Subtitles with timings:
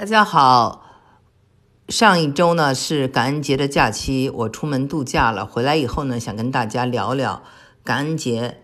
[0.00, 0.86] 大家好，
[1.90, 5.44] 上一周呢是感恩节的假期，我出门度假了。
[5.44, 7.42] 回来以后呢，想跟大家聊聊
[7.84, 8.62] 感恩节。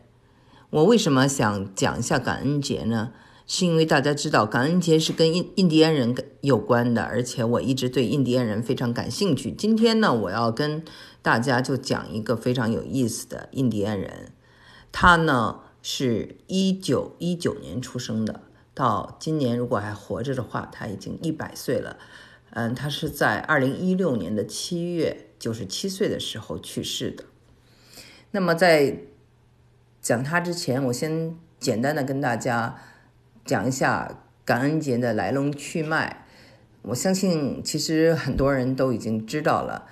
[0.71, 3.11] 我为什么想讲一下感恩节呢？
[3.47, 9.53] 是因为大家知道感恩节是跟印印第安人有关的，而且我一直对印第安人非常感兴趣。
[9.53, 10.83] 今天呢，我要跟
[11.21, 14.33] 大家就讲一个非常有意思的印第安人，
[14.91, 18.41] 他呢是一九一九年出生的。
[18.77, 21.97] 到今年如果还活着的话，他已经一百岁了。
[22.51, 27.25] 嗯，他是在二零一六年的七月九十七岁的时候去世的。
[28.33, 28.99] 那么在
[30.03, 32.77] 讲他之前，我先简单的跟大家
[33.47, 36.27] 讲一下感恩节的来龙去脉。
[36.83, 39.87] 我相信其实很多人都已经知道了。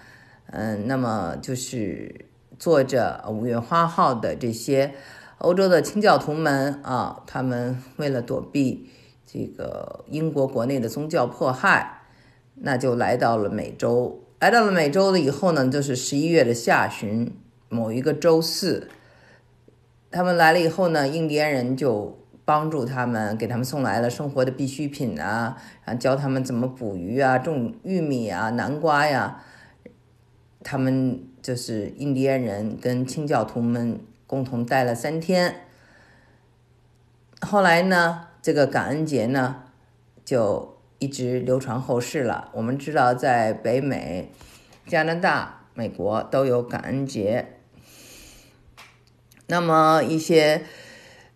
[0.48, 2.26] 嗯，那么就是
[2.58, 4.94] 做着五月花号的这些。
[5.38, 8.88] 欧洲的清教徒们啊，他们为了躲避
[9.26, 12.02] 这个英国国内的宗教迫害，
[12.54, 14.22] 那就来到了美洲。
[14.40, 17.30] 来到了美洲了以后呢，就是十一月的下旬
[17.68, 18.88] 某一个周四，
[20.10, 29.42] 他们来了以后呢，印第安人就帮助他们，给他们送来了生活的必需品啊，啊，教他们怎么捕鱼啊，种玉米啊，南瓜呀。
[30.62, 34.00] 他们就是印第安人跟清教徒们。
[34.26, 35.66] 共同待了三天，
[37.40, 39.64] 后来呢，这个感恩节呢，
[40.24, 42.50] 就一直流传后世了。
[42.54, 44.32] 我们知道，在北美、
[44.86, 47.58] 加拿大、美国都有感恩节。
[49.46, 50.62] 那么一些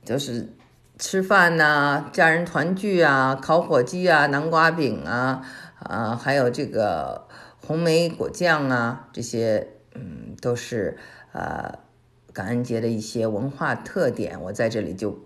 [0.03, 0.55] 就是
[0.99, 5.47] 吃饭呐，家人团聚啊，烤火鸡啊，南瓜饼啊，
[5.79, 7.29] 啊，还有这个
[7.61, 10.97] 红莓果酱啊，这些嗯，都是
[11.33, 11.81] 呃。
[12.39, 15.19] 感恩节的一些文化特点，我在这里就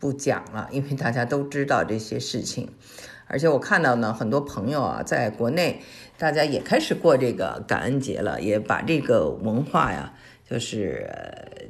[0.00, 2.70] 不讲了，因为大家都知道这些事情。
[3.28, 5.80] 而且我看到呢，很多朋友啊，在国内
[6.18, 10.12] 大家也开始过这个感恩节了，也把这个文化呀，
[10.50, 11.08] 就是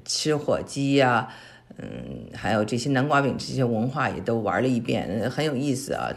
[0.06, 1.28] 吃火鸡呀，
[1.77, 6.09] 嗯，还有这些南瓜饼这些文化也都玩了一遍，很有意思啊。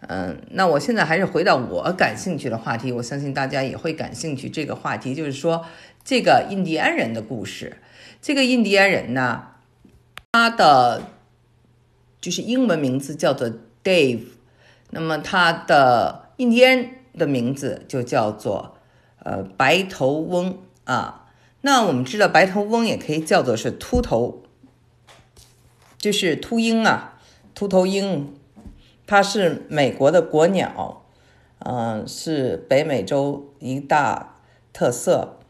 [0.00, 5.64] 嗯，那我现在还是回到我感兴趣的话题，我相信大家也会感兴趣这个话题，就是说。
[6.04, 7.76] 这个印第安人的故事，
[8.20, 9.48] 这个印第安人呢，
[10.32, 11.02] 他的
[12.20, 13.50] 就是英文名字叫做
[13.84, 14.24] Dave，
[14.90, 18.76] 那么他的印第安的名字就叫做
[19.22, 21.26] 呃白头翁啊。
[21.60, 24.42] 那我们知道白头翁也可以叫做是秃头，
[25.98, 27.18] 就是秃鹰啊，
[27.54, 28.32] 秃头鹰，
[29.06, 31.04] 它是美国的国鸟，
[31.58, 34.36] 嗯，是北美洲一大
[34.72, 35.40] 特色。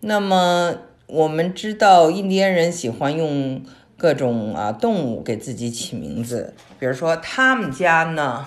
[0.00, 0.76] 那么
[1.12, 3.64] 我们知道，印第安人喜欢用
[3.96, 8.46] 各种啊动物给自己起名字，比如说他们家呢，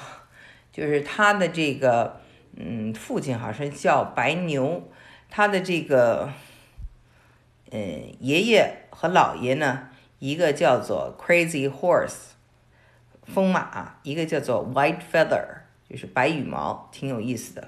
[0.72, 2.22] 就是他的这个
[2.56, 4.84] 嗯父亲好像叫白牛，
[5.30, 6.30] 他的这个
[7.72, 12.32] 嗯爷爷和姥爷呢，一个叫做 Crazy Horse
[13.26, 15.44] 疯马，一个叫做 White Feather
[15.90, 17.68] 就是白羽毛，挺有意思的。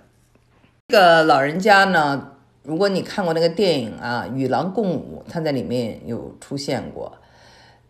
[0.87, 2.31] 这个老人家呢。
[2.65, 7.17] 如果你看过那个电影啊，《与狼共舞》，他在里面有出现过。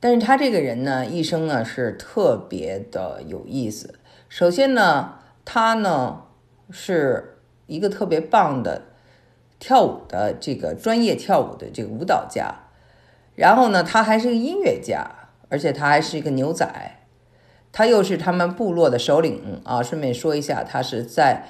[0.01, 3.95] 但是他这个人呢，一生呢是特别的有意思。
[4.27, 5.15] 首先呢，
[5.45, 6.23] 他呢
[6.69, 8.81] 是一个特别棒的
[9.59, 12.53] 跳舞的这个专业跳舞的这个舞蹈家。
[13.35, 15.09] 然后呢，他还是个音乐家，
[15.49, 16.67] 而且他还是一个牛仔。
[17.71, 19.81] 他又是他们部落的首领啊。
[19.81, 21.47] 顺便说一下，他是在。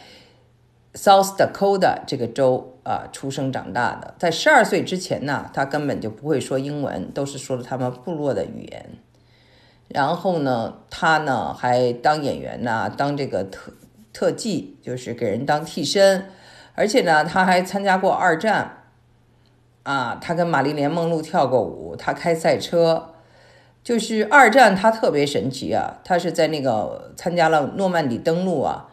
[0.95, 8.85] South Dakota 这个州啊，出生长大的，在十二岁之前呢，他根本就不会说英文，都是说的他们部落的语言。
[9.89, 13.73] 然后呢，他呢还当演员呐，当这个特
[14.13, 16.29] 特技，就是给人当替身。
[16.75, 18.83] 而且呢，他还参加过二战，
[19.83, 23.11] 啊，他跟玛丽莲梦露跳过舞，他开赛车。
[23.83, 28.89] 就是二战，他特别神奇啊，他是在那个参加了诺曼底登陆啊。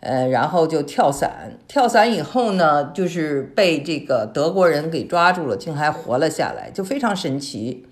[0.00, 7.86] 呃，然后就跳伞，跳伞以后呢，就是被这个德国人给抓住了，竟还活了下来，就非常神奇。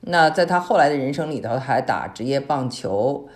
[0.00, 3.28] 那在他后来的人生里头，还打职业棒球，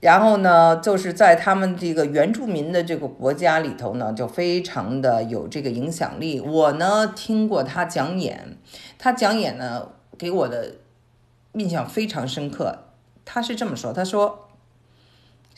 [0.00, 6.40] 然后呢，就是在他们这个原住民的这个国家里头呢，就非常的有这个影响力。
[6.40, 8.58] 我呢听过他讲演，
[8.98, 9.88] 他讲演呢
[10.18, 10.72] 给我的
[11.52, 12.78] 印象非常深刻。
[13.24, 14.49] 他是这么说，他说。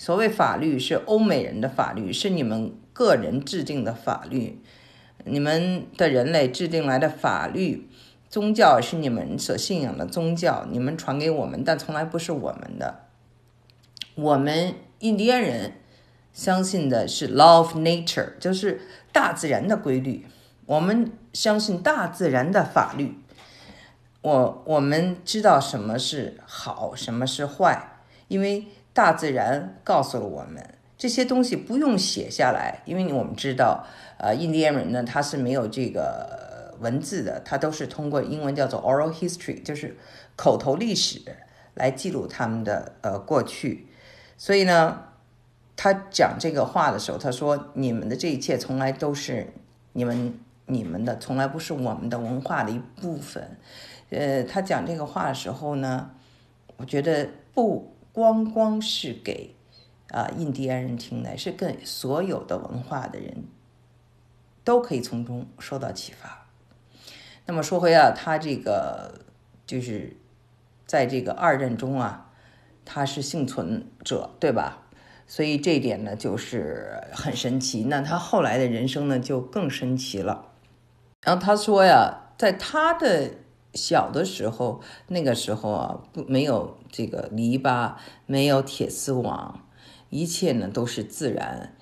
[0.02, 4.60] 所谓法律是欧美人的法律，是你们个人制定的法律，
[5.24, 7.88] 你们的人类制定来的法律。
[8.28, 13.04] 宗教是你们所信仰的宗教，你们传给我们，但从来不是我们的。
[14.16, 15.74] 我们印第安人
[16.32, 18.80] 相信的是 law of nature，就是
[19.12, 20.26] 大自然的规律。
[20.66, 23.14] 我们相信大自然的法律。
[24.22, 30.62] 我我们知道什么是好，什么是坏，因为大自然告诉了我们
[30.98, 33.84] 这些东西不用写下来，因为我们知道，
[34.18, 39.96] 呃，印第安人呢他是没有这个文字的，他都是通过英文叫做 oral history，就是
[40.36, 41.20] 口头历史
[41.74, 43.86] 来记录他们的呃过去。
[44.36, 45.02] 所以呢，
[45.76, 49.52] 他讲这个话的时候，他说：“你们的这一切从来都是
[49.92, 53.56] 你们你们的，从来不是我们的文化的一部分。”
[54.10, 56.10] 呃，他讲这个话的时候呢，
[56.76, 59.54] 我觉得不光光是给
[60.08, 63.44] 啊印第安人听的，是跟所有的文化的人
[64.62, 66.46] 都可以从中受到启发。
[67.46, 69.24] 那么说回啊，他这个
[69.66, 70.16] 就是
[70.86, 72.30] 在这个二战中啊，
[72.84, 74.78] 他是幸存者，对吧？
[75.26, 77.84] 所以这一点呢，就是很神奇。
[77.84, 80.52] 那他后来的人生呢，就更神奇了。
[81.22, 83.30] 然后他说呀，在他的
[83.74, 87.94] 小的时候，那个时候啊，不没有这个篱笆，
[88.26, 89.66] 没有铁丝网，
[90.10, 91.74] 一切呢都是自然，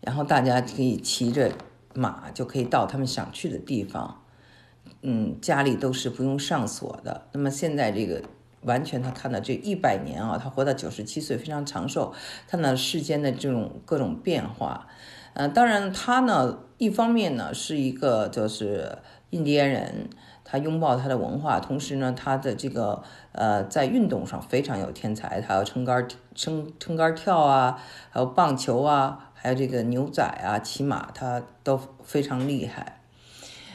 [0.00, 1.52] 然后大家可以骑着
[1.94, 4.22] 马就可以到他们想去的地方，
[5.02, 7.28] 嗯，家里都是不用上锁的。
[7.30, 8.22] 那么现在这个
[8.62, 12.12] 完全他看到这一百年啊，他活到九十七岁，非常长寿，
[12.48, 14.88] 看到世间的这种各种变化，
[15.34, 18.98] 嗯，当然他呢，一方面呢是一个就是
[19.30, 20.10] 印第安人。
[20.48, 23.02] 他拥抱他的文化，同时呢，他的这个
[23.32, 26.06] 呃，在运动上非常有天才，他要撑杆、
[26.36, 33.00] 撑撑杆跳啊，还有棒球啊，还有这个牛仔啊、骑马，他都非常厉害。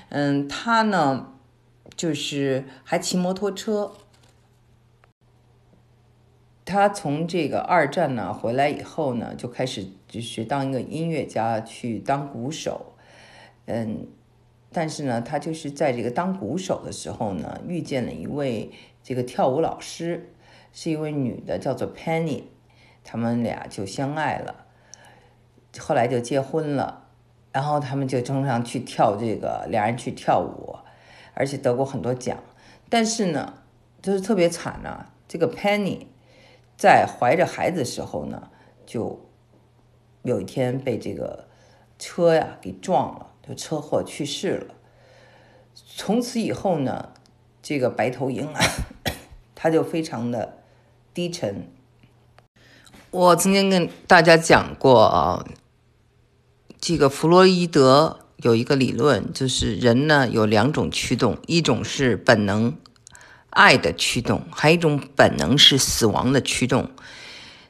[0.07, 1.27] 嗯，他呢，
[1.97, 3.91] 就是还骑摩托车。
[6.63, 12.93] 他从这个二战呢回来以后呢，就开始就是当一个音乐家，去当鼓手。
[13.65, 14.07] 嗯。
[14.73, 18.71] 但是呢，他就是在这个当鼓手的时候呢，遇见了一位
[19.03, 20.33] 这个跳舞老师，
[20.71, 22.43] 是一位女的，叫做 Penny，
[23.03, 24.67] 他们俩就相爱了，
[25.79, 27.07] 后来就结婚了，
[27.51, 30.77] 然后他们就经常去跳这个，俩人去跳舞，
[31.33, 32.37] 而且得过很多奖。
[32.89, 33.55] 但是呢，
[34.01, 36.05] 就是特别惨呢，这个 Penny
[36.77, 38.49] 在怀着孩子的时候呢，
[38.85, 39.19] 就
[40.23, 41.47] 有一天被这个
[42.01, 43.27] 车呀给撞了。
[43.47, 44.75] 就车祸去世了。
[45.73, 47.09] 从此以后呢，
[47.63, 48.59] 这个白头鹰啊，
[49.55, 50.59] 他就非常的
[51.11, 51.67] 低沉。
[53.09, 55.45] 我曾经跟大家讲过啊，
[56.79, 62.77] 这个弗洛伊德有一个理论，就是人呢有两种驱动，一种是本能
[63.49, 66.91] 爱的驱动，还有一种本能是死亡的驱动。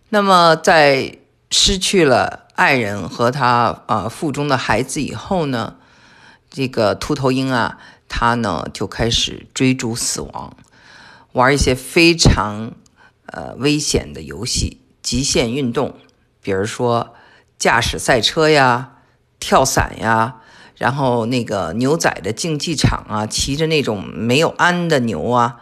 [0.09, 1.17] 那么在
[1.51, 2.47] 失去了。
[2.53, 5.77] 爱人和他啊腹中的孩子以后呢，
[6.47, 10.55] 这个秃头鹰啊，他呢就开始追逐死亡，
[11.31, 12.73] 玩一些非常
[13.25, 15.95] 呃危险的游戏，极限运动，
[16.43, 17.15] 比如说
[17.57, 18.97] 驾驶赛车呀、
[19.39, 20.35] 跳伞呀，
[20.77, 25.61] 然后那个牛仔的竞技场啊，骑着那种没有鞍的牛啊，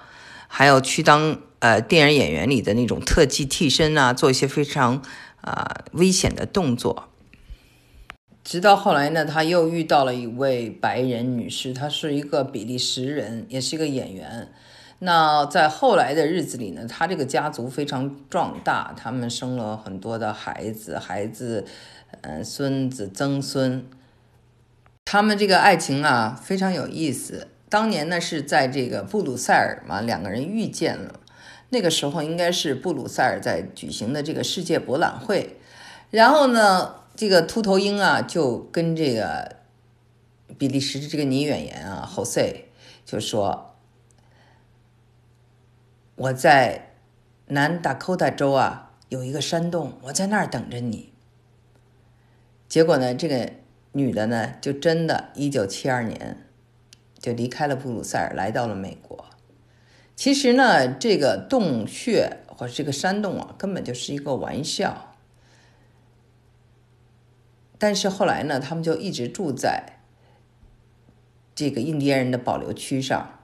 [0.50, 5.02] 还有去当呃电影演员里的那种特技替身啊，做一些非常。
[5.42, 7.06] 啊，危险的动作。
[8.44, 14.52] 直到后来呢，他又遇到了一位白人女士，她是一个比利时人，也是一个演员。
[15.00, 21.66] 那在后来的日子里呢，他这个家族非常壮大，他们生了很多的孩子，孩子，
[22.22, 23.86] 嗯，孙子、曾孙。
[25.06, 27.48] 他们这个爱情啊，非常有意思。
[27.70, 31.19] 当年呢，是在这个布鲁塞尔嘛，两个人遇见了。
[31.70, 35.58] 那个时候应该是布鲁塞尔在举行的这个世界博览会，
[36.10, 39.58] 然后呢，这个秃头鹰啊就跟这个
[40.58, 42.64] 比利时的这个女演员啊 Jose
[43.06, 43.76] 就说
[46.16, 46.94] ：“我在
[47.48, 51.14] 南达科他州啊有一个山洞，我在那儿等着你。”
[52.68, 53.52] 结果呢，这个
[53.92, 56.46] 女的呢就真的，一九七二年
[57.20, 59.26] 就离开了布鲁塞尔，来到了美国。
[60.20, 65.16] 其实呢，这个洞穴或者这个山洞啊，根本就是一个玩笑。
[67.78, 70.02] 但是后来呢，他们就一直住在
[71.56, 73.40] 这个印第安人的保留区上。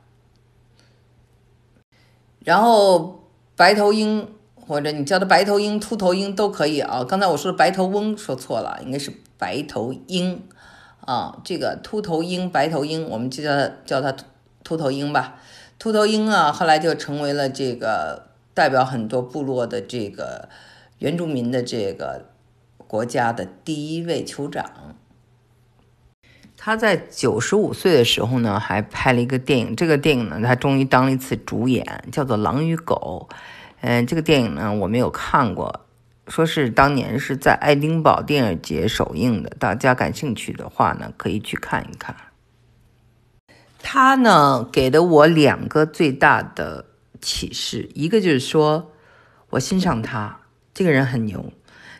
[2.43, 3.23] 然后
[3.55, 7.05] 白头鹰或者你叫它白头鹰、秃头鹰都可以啊。
[7.05, 10.45] 刚才我说的白头翁说错了，应该是白头鹰
[10.99, 11.41] 啊。
[11.45, 14.13] 这个秃头鹰、白头鹰，我们就叫它叫它
[14.65, 15.39] 秃头鹰吧。
[15.77, 20.49] 秃头鹰啊，后来就成为了这个代表很多部落的这个
[20.99, 22.25] 原住民的这个
[22.87, 24.95] 国家的第一位酋长。
[26.57, 29.75] 他在九十五岁的时候呢，还拍了一个电影。
[29.75, 33.27] 这个电影呢，他终于当了一次主演，叫做《狼与狗》。
[33.81, 35.81] 嗯，这个电影呢，我没有看过，
[36.27, 39.51] 说是当年是在爱丁堡电影节首映的。
[39.59, 42.15] 大家感兴趣的话呢，可以去看一看。
[43.87, 46.85] 他呢，给了我两个最大的
[47.21, 48.91] 启示，一个就是说，
[49.51, 50.41] 我欣赏他
[50.73, 51.53] 这个人很牛，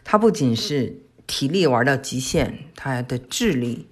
[0.04, 3.88] 他不仅是体力玩到极限，他的智力。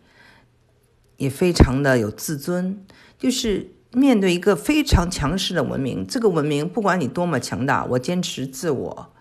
[1.17, 2.83] 也非常的有自尊，
[3.17, 9.13] 就是面对一个非常强势的文明，这个文明不管你多么强大，我坚持自我。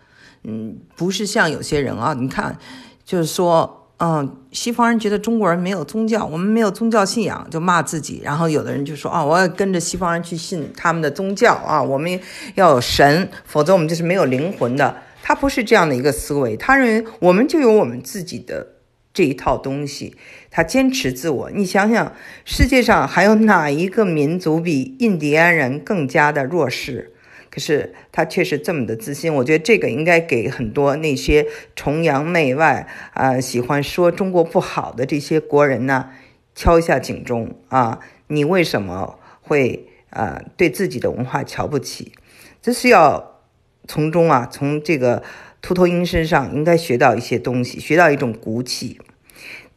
[0.43, 2.59] 嗯，不是像有些人啊，你看，
[3.05, 8.21] 就是说，嗯，西方人觉得中国人没有宗教，我们没有宗教信仰，就骂自己。
[8.25, 12.19] 然后有的人就说，啊，我要跟着西方人去信他们的宗教啊，我们
[12.57, 14.97] 要有神，否则我们就是没有灵魂的。
[15.23, 18.69] 他不是这样的一个思维，他认为我们就有我们自己的。
[19.15, 20.17] 这一套东西，
[20.51, 21.51] 他坚持自我。
[21.51, 22.15] 你想想，
[22.47, 27.12] 世界上还有哪一个民族比印第安人更加的弱势？
[27.53, 29.35] 可是他却是这么的自信。
[29.35, 36.09] 我觉得这个应该给很多那些崇洋媚外啊，喜欢说中国不好的这些国人呢，
[36.55, 38.01] 敲一下警钟啊！
[38.29, 42.13] 你为什么会啊对自己的文化瞧不起？
[42.63, 43.43] 这是要
[43.87, 45.23] 从中啊，从这个。
[45.65, 49.01] 秃头鹰身上应该学到一些东西，学到一种骨气。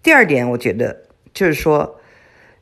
[0.02, 2.02] 第二点，我觉得就是说，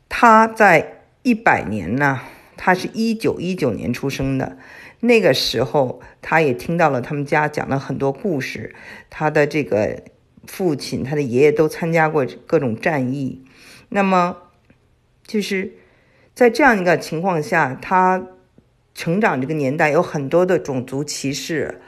[0.09, 2.19] 他在一百年呢，
[2.57, 4.57] 他是一九一九年出生的，
[5.05, 8.73] 那个时候他也听到了他们家讲了很多故事，
[9.09, 10.01] 他的这个
[10.47, 13.43] 父亲、他的爷爷都参加过各种战役。
[13.89, 14.37] 那么，
[15.27, 15.73] 就是
[16.33, 18.25] 在这样一个情况下，他
[18.95, 21.81] 成长这个年代有很多的种族歧视。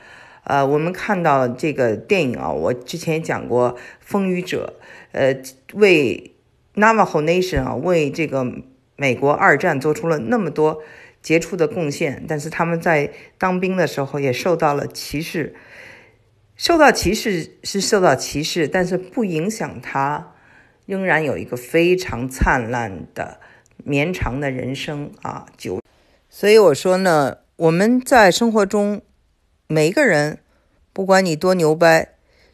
[0.43, 4.75] 呃，我们看到这个电影啊，我之前也讲过，《风雨者》
[5.13, 5.41] 呃，
[5.73, 6.35] 为
[6.75, 8.45] Navajo Nation 啊，为这个
[8.97, 10.83] 美国二战做出了那么多
[11.25, 15.55] 杰出的贡献，但是他们在当兵的时候也受到了歧视，
[16.55, 20.35] 受到歧视是受到歧视，但是不影响他
[20.85, 23.39] 仍然有一个非常灿烂的
[23.83, 25.81] 绵长的人生啊，就
[26.29, 29.01] 所以我说呢，我们在生活中。
[29.67, 30.37] 每一个人，
[30.93, 32.09] 不管你多牛掰，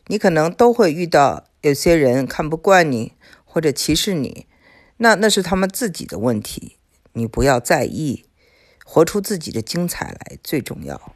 [0.07, 3.11] 你可能都会遇到有些人看不惯你
[3.43, 4.47] 或者歧视你，
[4.95, 6.77] 那那是他们自己的问题，
[7.11, 8.23] 你不要在意，
[8.93, 11.15] 活出自己的精彩来最重要。